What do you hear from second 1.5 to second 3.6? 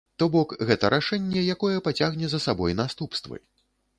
якое пацягне за сабой наступствы.